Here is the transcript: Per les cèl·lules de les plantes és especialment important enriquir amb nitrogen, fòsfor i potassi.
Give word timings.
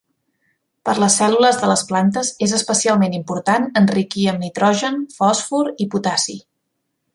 Per 0.87 0.93
les 1.01 1.17
cèl·lules 1.21 1.59
de 1.63 1.69
les 1.71 1.83
plantes 1.91 2.31
és 2.47 2.55
especialment 2.61 3.17
important 3.19 3.69
enriquir 3.83 4.27
amb 4.33 4.43
nitrogen, 4.47 4.99
fòsfor 5.21 5.73
i 5.87 5.91
potassi. 5.95 6.39